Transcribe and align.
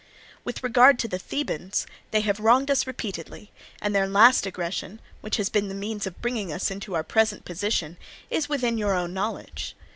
"With 0.43 0.63
regard 0.63 0.97
to 0.97 1.07
the 1.07 1.19
Thebans, 1.19 1.85
they 2.09 2.21
have 2.21 2.39
wronged 2.39 2.71
us 2.71 2.87
repeatedly, 2.87 3.51
and 3.79 3.93
their 3.93 4.07
last 4.07 4.47
aggression, 4.47 4.99
which 5.21 5.37
has 5.37 5.49
been 5.49 5.67
the 5.67 5.75
means 5.75 6.07
of 6.07 6.23
bringing 6.23 6.51
us 6.51 6.71
into 6.71 6.95
our 6.95 7.03
present 7.03 7.45
position, 7.45 7.97
is 8.31 8.49
within 8.49 8.79
your 8.79 8.95
own 8.95 9.13
knowledge. 9.13 9.75